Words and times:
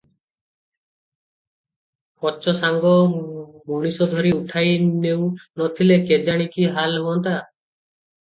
ପଛ 2.23 2.53
ସାଙ୍ଗ 2.59 2.93
ମଣିଷ 3.67 4.07
ଧରି 4.13 4.31
ଉଠାଇ 4.37 4.71
ନେଉ 5.03 5.27
ନ 5.35 5.69
ଥିଲେ 5.81 5.99
କେଜାଣି 6.09 6.49
କି 6.57 6.67
ହାଲ 6.79 7.05
ହୁଅନ୍ତା! 7.05 7.37